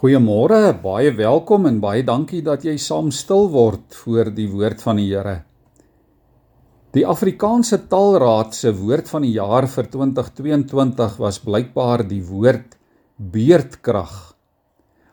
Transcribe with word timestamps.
Goeiemôre, 0.00 0.72
baie 0.80 1.10
welkom 1.12 1.66
en 1.68 1.76
baie 1.76 2.00
dankie 2.00 2.38
dat 2.40 2.62
jy 2.64 2.72
saam 2.80 3.10
stil 3.12 3.50
word 3.52 3.92
voor 4.00 4.30
die 4.32 4.46
woord 4.48 4.80
van 4.80 4.96
die 4.96 5.10
Here. 5.10 5.34
Die 6.96 7.02
Afrikaanse 7.04 7.82
Taalraad 7.90 8.56
se 8.56 8.72
woord 8.78 9.10
van 9.12 9.26
die 9.26 9.34
jaar 9.34 9.68
vir 9.68 9.90
2022 9.92 11.18
was 11.20 11.40
blykbaar 11.44 12.06
die 12.08 12.22
woord 12.24 12.78
beerdkrag. 13.34 14.14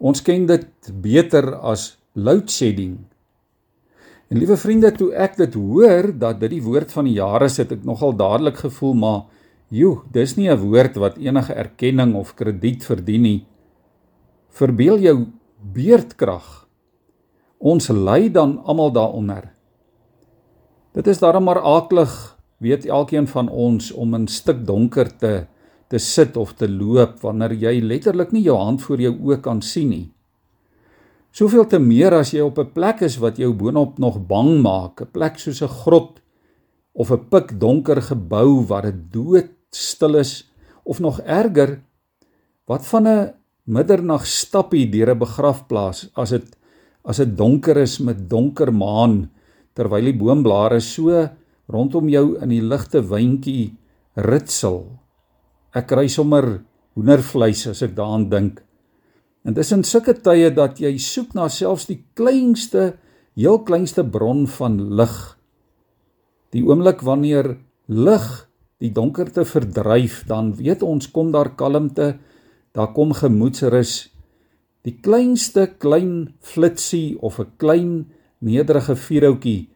Ons 0.00 0.24
ken 0.24 0.48
dit 0.48 0.88
beter 1.04 1.50
as 1.60 1.98
load 2.16 2.48
shedding. 2.48 2.96
En 4.32 4.40
liewe 4.40 4.56
vriende, 4.56 4.94
toe 4.96 5.12
ek 5.12 5.36
dit 5.42 5.60
hoor 5.60 6.08
dat 6.24 6.40
dit 6.40 6.56
die 6.56 6.64
woord 6.64 6.96
van 6.96 7.04
die 7.04 7.18
jaar 7.18 7.44
is, 7.44 7.60
het 7.60 7.76
ek 7.76 7.84
nogal 7.84 8.16
dadelik 8.16 8.64
gevoel 8.64 8.96
maar 8.96 9.22
joe, 9.68 10.00
dis 10.08 10.38
nie 10.40 10.48
'n 10.48 10.56
woord 10.56 10.96
wat 10.96 11.20
enige 11.20 11.52
erkenning 11.52 12.16
of 12.16 12.32
krediet 12.32 12.88
verdien 12.88 13.28
nie. 13.28 13.40
Verbeel 14.60 14.98
jou 15.00 15.16
beerdkrag. 15.72 16.44
Ons 17.60 17.88
ly 17.88 18.28
dan 18.32 18.58
almal 18.68 18.92
daaronder. 18.92 19.46
Dit 20.92 21.08
is 21.08 21.20
darem 21.22 21.46
maar 21.48 21.62
aaklig, 21.64 22.12
weet 22.60 22.84
elkeen 22.84 23.28
van 23.30 23.48
ons 23.48 23.88
om 23.92 24.16
in 24.18 24.28
stik 24.28 24.66
donker 24.68 25.08
te 25.16 25.46
te 25.90 25.98
sit 25.98 26.36
of 26.38 26.52
te 26.54 26.68
loop 26.70 27.16
wanneer 27.24 27.50
jy 27.58 27.80
letterlik 27.82 28.30
nie 28.30 28.44
jou 28.44 28.54
hand 28.54 28.78
voor 28.84 29.00
jou 29.02 29.10
oë 29.26 29.40
kan 29.42 29.58
sien 29.58 29.88
nie. 29.90 30.04
Soveel 31.34 31.66
te 31.66 31.80
meer 31.82 32.14
as 32.14 32.30
jy 32.30 32.44
op 32.46 32.58
'n 32.58 32.70
plek 32.70 33.02
is 33.02 33.16
wat 33.18 33.38
jou 33.38 33.50
boonop 33.52 33.98
nog 33.98 34.20
bang 34.26 34.62
maak, 34.62 35.02
'n 35.02 35.10
plek 35.10 35.38
soos 35.38 35.62
'n 35.62 35.68
grot 35.82 36.20
of 36.94 37.10
'n 37.10 37.26
pikdonker 37.28 38.02
gebou 38.02 38.66
waar 38.66 38.82
dit 38.82 39.12
doodstil 39.12 40.14
is 40.14 40.52
of 40.84 41.00
nog 41.00 41.20
erger 41.20 41.82
wat 42.66 42.86
van 42.86 43.08
'n 43.08 43.39
middernag 43.70 44.26
stappie 44.26 44.88
deur 44.90 45.14
'n 45.14 45.18
begrafplaas 45.18 46.10
as 46.14 46.30
dit 46.30 46.56
as 47.04 47.16
dit 47.16 47.36
donker 47.36 47.78
is 47.78 47.98
met 48.00 48.28
donker 48.28 48.72
maan 48.72 49.30
terwyl 49.74 50.04
die 50.04 50.18
boomblare 50.18 50.80
so 50.80 51.28
rondom 51.70 52.08
jou 52.08 52.36
in 52.42 52.50
die 52.50 52.60
ligte 52.60 53.00
wyntjie 53.00 53.76
ritsel. 54.16 54.98
Ek 55.72 55.86
kry 55.86 56.08
sommer 56.08 56.60
hoendervleis 56.98 57.66
as 57.70 57.82
ek 57.86 57.94
daaraan 57.94 58.28
dink. 58.28 58.60
En 59.46 59.54
dis 59.54 59.72
in 59.72 59.84
sulke 59.86 60.14
tye 60.18 60.50
dat 60.52 60.80
jy 60.82 60.98
soek 60.98 61.34
na 61.34 61.48
selfs 61.48 61.86
die 61.88 62.02
kleinste, 62.18 62.98
heel 63.38 63.62
kleinste 63.64 64.04
bron 64.04 64.46
van 64.58 64.76
lig. 64.98 65.16
Die 66.52 66.64
oomblik 66.66 67.04
wanneer 67.06 67.54
lig 67.86 68.26
die 68.82 68.90
donkerte 68.92 69.44
verdryf, 69.44 70.24
dan 70.26 70.52
weet 70.58 70.82
ons 70.82 71.08
kom 71.12 71.30
daar 71.32 71.54
kalmte, 71.56 72.18
daar 72.72 72.92
kom 72.92 73.12
gemoedsrus. 73.12 74.10
Die 74.86 74.96
kleinste 75.02 75.66
klein 75.78 76.34
flitsie 76.40 77.18
of 77.20 77.38
'n 77.38 77.52
klein 77.56 78.12
nederige 78.38 78.96
vuurhoutjie 78.96 79.68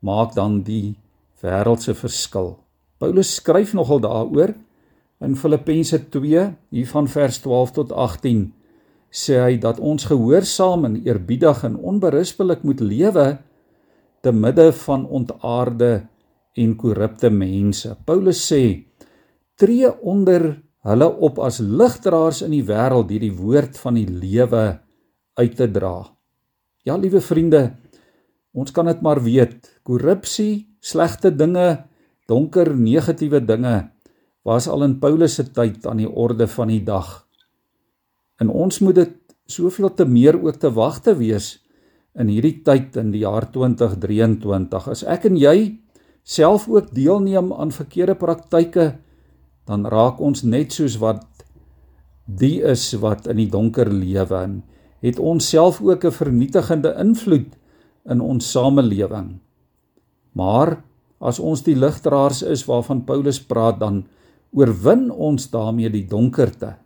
maak 0.00 0.34
dan 0.34 0.62
die 0.62 0.96
wêreldse 1.42 1.94
verskil. 1.94 2.58
Paulus 2.98 3.34
skryf 3.34 3.72
nogal 3.72 4.00
daaroor 4.00 4.54
in 5.20 5.36
Filippense 5.36 6.08
2 6.08 6.54
hier 6.70 6.88
van 6.88 7.08
vers 7.08 7.38
12 7.38 7.70
tot 7.70 7.92
18 7.92 8.52
sê 9.10 9.40
hy 9.42 9.58
dat 9.58 9.80
ons 9.82 10.04
gehoorsaam 10.06 10.84
en 10.84 11.00
eerbiedig 11.02 11.64
en 11.66 11.76
onberispelik 11.76 12.62
moet 12.62 12.80
lewe 12.80 13.38
te 14.22 14.32
midde 14.32 14.72
van 14.72 15.06
ontaarde 15.06 16.06
en 16.54 16.76
korrupte 16.76 17.30
mense. 17.30 17.96
Paulus 18.04 18.52
sê: 18.52 18.84
"Tree 19.56 19.90
onder 20.00 20.62
hulle 20.86 21.08
op 21.08 21.38
as 21.44 21.60
ligdraers 21.60 22.42
in 22.46 22.54
die 22.56 22.64
wêreld 22.64 23.08
deur 23.10 23.20
die 23.20 23.36
woord 23.36 23.78
van 23.78 23.98
die 24.00 24.08
lewe 24.08 24.80
uit 25.38 25.56
te 25.56 25.68
dra." 25.70 26.08
Ja, 26.84 26.96
liewe 26.96 27.20
vriende, 27.20 27.76
ons 28.52 28.72
kan 28.72 28.86
dit 28.86 29.00
maar 29.02 29.20
weet. 29.22 29.80
Korrupsie, 29.84 30.66
slegte 30.80 31.30
dinge, 31.30 31.84
donker, 32.26 32.72
negatiewe 32.74 33.40
dinge 33.44 33.90
was 34.44 34.68
al 34.68 34.84
in 34.86 34.98
Paulus 34.98 35.36
se 35.36 35.44
tyd 35.52 35.84
aan 35.86 36.00
die 36.00 36.08
orde 36.08 36.46
van 36.48 36.70
die 36.72 36.82
dag. 36.84 37.26
En 38.40 38.48
ons 38.48 38.80
moet 38.80 38.96
dit 38.96 39.16
soveel 39.50 39.92
te 39.94 40.06
meer 40.08 40.38
ook 40.40 40.56
te 40.62 40.70
wagte 40.72 41.14
wees 41.18 41.58
in 42.18 42.30
hierdie 42.32 42.62
tyd 42.64 42.96
in 42.96 43.12
die 43.12 43.22
jaar 43.26 43.46
2023. 43.52 44.88
As 44.88 45.04
ek 45.04 45.28
en 45.28 45.36
jy 45.38 45.56
self 46.24 46.68
ook 46.70 46.90
deelneem 46.94 47.52
aan 47.52 47.74
verkeerde 47.74 48.16
praktyke, 48.18 48.94
dan 49.66 49.86
raak 49.86 50.20
ons 50.20 50.42
net 50.42 50.72
soos 50.72 50.96
wat 50.98 51.26
die 52.24 52.60
is 52.62 52.92
wat 53.02 53.26
in 53.26 53.36
die 53.36 53.50
donker 53.50 53.90
lewe 53.90 54.36
en 54.38 54.62
het 55.00 55.18
ons 55.18 55.48
self 55.48 55.80
ook 55.80 56.04
'n 56.04 56.12
vernietigende 56.12 56.94
invloed 56.98 57.56
in 58.04 58.20
ons 58.20 58.50
samelewing. 58.50 59.40
Maar 60.32 60.82
as 61.20 61.38
ons 61.38 61.62
die 61.62 61.76
ligdraers 61.76 62.42
is 62.42 62.64
waarvan 62.64 63.04
Paulus 63.04 63.40
praat, 63.42 63.80
dan 63.80 64.06
oorwin 64.52 65.10
ons 65.10 65.50
daarmee 65.50 65.90
die 65.90 66.06
donkerte. 66.06 66.76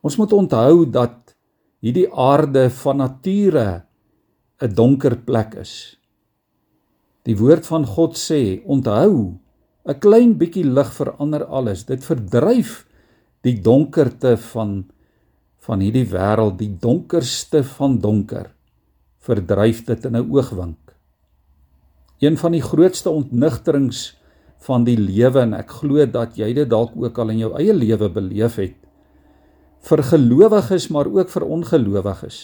Ons 0.00 0.16
moet 0.16 0.32
onthou 0.32 0.86
dat 0.90 1.34
hierdie 1.80 2.08
aarde 2.12 2.70
van 2.70 2.96
nature 2.96 3.82
'n 4.60 4.74
donker 4.74 5.16
plek 5.16 5.54
is. 5.54 5.96
Die 7.24 7.36
woord 7.36 7.66
van 7.66 7.86
God 7.86 8.16
sê, 8.16 8.62
onthou, 8.64 9.38
'n 9.88 9.98
klein 9.98 10.36
bietjie 10.38 10.64
lig 10.64 10.92
verander 10.92 11.44
alles. 11.44 11.84
Dit 11.84 12.04
verdryf 12.04 12.86
die 13.42 13.60
donkerte 13.60 14.36
van 14.36 14.90
van 15.60 15.80
hierdie 15.80 16.08
wêreld, 16.08 16.56
die 16.58 16.72
donkerste 16.80 17.62
van 17.76 17.98
donker. 18.00 18.50
Verdryf 19.20 19.84
dit 19.84 20.04
in 20.04 20.16
'n 20.16 20.30
oogwink. 20.30 20.96
Een 22.18 22.36
van 22.36 22.52
die 22.52 22.62
grootste 22.62 23.10
ontnigterings 23.10 24.16
van 24.60 24.84
die 24.84 24.96
lewe 24.96 25.40
en 25.40 25.54
ek 25.56 25.70
glo 25.80 26.04
dat 26.06 26.36
jy 26.36 26.52
dit 26.54 26.68
dalk 26.68 26.92
ook 26.96 27.18
al 27.18 27.32
in 27.32 27.38
jou 27.38 27.52
eie 27.56 27.74
lewe 27.74 28.08
beleef 28.12 28.56
het 28.60 28.76
vir 29.88 30.02
gelowiges 30.04 30.90
maar 30.92 31.08
ook 31.08 31.30
vir 31.32 31.46
ongelowiges 31.56 32.40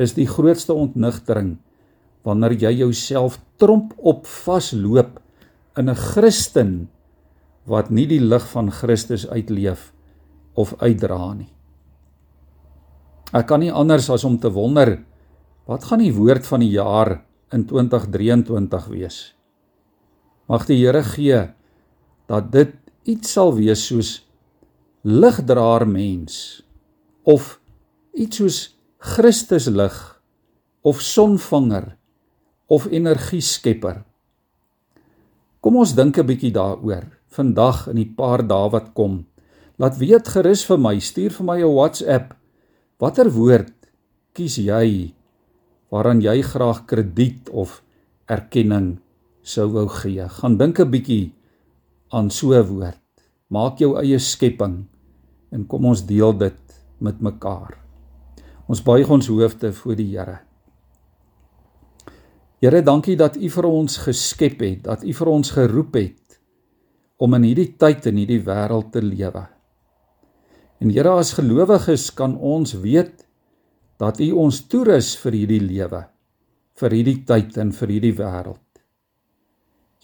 is 0.00 0.14
die 0.16 0.28
grootste 0.28 0.72
ontnigtering 0.72 1.58
wanneer 2.24 2.56
jy 2.56 2.72
jouself 2.80 3.38
tromp 3.60 3.92
op 3.98 4.24
vasloop 4.28 5.18
in 5.76 5.88
'n 5.88 5.94
Christen 5.94 6.90
wat 7.64 7.90
nie 7.90 8.06
die 8.06 8.20
lig 8.20 8.46
van 8.50 8.70
Christus 8.70 9.28
uitleef 9.28 9.92
of 10.54 10.74
uitdra 10.82 11.34
nie. 11.34 11.52
Ek 13.32 13.46
kan 13.46 13.60
nie 13.60 13.72
anders 13.72 14.10
as 14.10 14.24
om 14.24 14.38
te 14.38 14.50
wonder 14.50 15.04
wat 15.70 15.84
gaan 15.84 16.02
die 16.02 16.14
woord 16.14 16.46
van 16.46 16.60
die 16.60 16.72
jaar 16.74 17.22
in 17.54 17.66
2023 17.66 18.86
wees. 18.90 19.34
Mag 20.50 20.66
die 20.66 20.80
Here 20.80 21.02
gee 21.02 21.54
dat 22.26 22.50
dit 22.52 22.74
iets 23.06 23.32
sal 23.32 23.54
wees 23.54 23.86
soos 23.86 24.26
ligdraer 25.06 25.86
mens 25.86 26.62
of 27.22 27.60
iets 28.12 28.36
soos 28.36 28.58
Christus 28.98 29.68
lig 29.70 29.96
of 30.82 31.00
sonvanger 31.00 31.96
of 32.66 32.86
energieskepper. 32.90 34.02
Kom 35.60 35.76
ons 35.76 35.92
dink 35.92 36.16
'n 36.16 36.24
bietjie 36.26 36.52
daaroor 36.56 37.04
vandag 37.36 37.88
in 37.92 37.96
die 38.00 38.12
paar 38.18 38.40
dae 38.40 38.70
wat 38.72 38.94
kom. 38.96 39.26
Laat 39.76 39.98
weet 40.00 40.28
gerus 40.28 40.64
vir 40.64 40.78
my, 40.78 40.98
stuur 40.98 41.30
vir 41.30 41.46
my 41.46 41.58
'n 41.60 41.74
WhatsApp. 41.74 42.34
Watter 42.98 43.28
woord 43.28 43.72
kies 44.32 44.56
jy 44.56 45.14
waaraan 45.90 46.20
jy 46.20 46.42
graag 46.42 46.86
krediet 46.86 47.50
of 47.52 47.82
erkenning 48.26 49.00
sou 49.42 49.68
wou 49.68 49.88
gee? 49.88 50.28
Gaan 50.28 50.56
dink 50.56 50.80
'n 50.80 50.90
bietjie 50.90 51.32
aan 52.08 52.30
so 52.30 52.52
'n 52.52 52.66
woord. 52.66 53.00
Maak 53.50 53.78
jou 53.78 53.96
eie 54.00 54.18
skepping 54.18 54.86
en 55.52 55.66
kom 55.66 55.84
ons 55.84 56.06
deel 56.06 56.32
dit 56.32 56.60
met 57.00 57.20
mekaar. 57.20 57.76
Ons 58.66 58.82
buig 58.82 59.10
ons 59.10 59.26
hoofde 59.26 59.72
voor 59.72 59.96
die 59.96 60.16
Here. 60.16 60.49
Here, 62.60 62.82
dankie 62.84 63.16
dat 63.16 63.38
U 63.40 63.48
vir 63.48 63.66
ons 63.70 63.94
geskep 64.04 64.60
het, 64.60 64.82
dat 64.84 65.04
U 65.04 65.12
vir 65.16 65.28
ons 65.32 65.52
geroep 65.56 65.94
het 65.96 66.36
om 67.20 67.32
in 67.36 67.46
hierdie 67.48 67.70
tyd 67.80 68.04
en 68.08 68.18
hierdie 68.20 68.42
wêreld 68.44 68.90
te 68.92 69.00
lewe. 69.00 69.46
En 70.80 70.92
Here, 70.92 71.14
as 71.16 71.32
gelowiges 71.38 72.10
kan 72.16 72.34
ons 72.36 72.74
weet 72.82 73.24
dat 74.00 74.20
U 74.20 74.28
ons 74.44 74.58
toerus 74.68 75.14
vir 75.22 75.38
hierdie 75.38 75.62
lewe, 75.64 76.02
vir 76.80 76.96
hierdie 76.98 77.22
tyd 77.28 77.56
en 77.60 77.72
vir 77.76 77.94
hierdie 77.94 78.16
wêreld. 78.20 78.66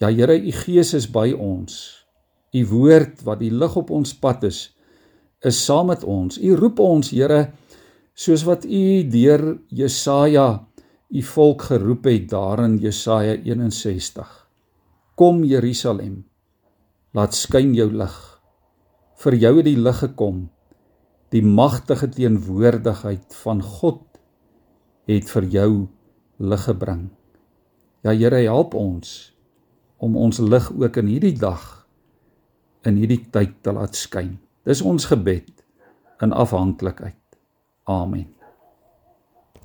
Ja 0.01 0.09
Here, 0.09 0.33
U 0.37 0.53
Gees 0.63 0.95
is 0.97 1.05
by 1.13 1.29
ons. 1.33 1.77
U 2.57 2.63
woord 2.73 3.21
wat 3.25 3.41
die 3.43 3.53
lig 3.53 3.77
op 3.77 3.93
ons 3.93 4.15
pad 4.17 4.47
is, 4.49 4.63
is 5.45 5.61
saam 5.61 5.91
met 5.93 6.01
ons. 6.01 6.41
U 6.41 6.57
roep 6.57 6.81
ons, 6.81 7.13
Here, 7.13 7.51
soos 8.17 8.47
wat 8.49 8.65
U 8.65 8.87
deur 9.13 9.45
Jesaja 9.69 10.55
U 11.07 11.21
volk 11.23 11.61
geroep 11.69 12.03
het 12.03 12.29
daar 12.29 12.59
in 12.65 12.77
Jesaja 12.83 13.37
61. 13.39 14.27
Kom 15.15 15.43
Jerusalem, 15.47 16.25
laat 17.15 17.33
skyn 17.33 17.71
jou 17.77 17.87
lig. 17.91 18.17
Vir 19.23 19.37
jou 19.39 19.53
het 19.57 19.65
die 19.69 19.79
lig 19.79 20.01
gekom 20.03 20.49
die 21.31 21.43
magtige 21.43 22.07
teenwoordigheid 22.11 23.35
van 23.43 23.63
God 23.63 24.03
het 25.07 25.31
vir 25.31 25.47
jou 25.51 25.71
lig 26.39 26.63
gebring. 26.67 27.07
Ja 28.03 28.13
Here, 28.15 28.43
help 28.43 28.75
ons 28.75 29.33
om 29.97 30.15
ons 30.15 30.39
lig 30.39 30.71
ook 30.71 30.99
in 31.01 31.11
hierdie 31.11 31.35
dag 31.39 31.87
in 32.87 32.99
hierdie 32.99 33.23
tyd 33.31 33.57
te 33.63 33.73
laat 33.75 33.95
skyn. 33.95 34.37
Dis 34.67 34.83
ons 34.83 35.07
gebed 35.09 35.63
in 36.23 36.35
afhanklikheid. 36.35 37.19
Amen. 37.87 38.36